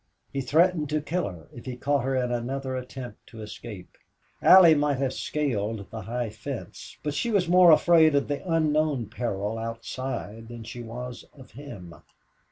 He 0.33 0.41
threatened 0.41 0.89
to 0.89 0.99
kill 0.99 1.27
her 1.29 1.47
if 1.53 1.65
he 1.67 1.75
caught 1.77 2.03
her 2.05 2.15
in 2.15 2.31
another 2.31 2.75
attempt 2.75 3.27
to 3.27 3.43
escape. 3.43 3.99
Allie 4.41 4.73
might 4.73 4.97
have 4.97 5.13
scaled 5.13 5.91
the 5.91 6.01
high 6.01 6.31
fence, 6.31 6.97
but 7.03 7.13
she 7.13 7.29
was 7.29 7.47
more 7.47 7.69
afraid 7.69 8.15
of 8.15 8.27
the 8.27 8.41
unknown 8.51 9.09
peril 9.09 9.59
outside 9.59 10.47
than 10.47 10.63
she 10.63 10.81
was 10.81 11.25
of 11.35 11.51
him. 11.51 11.93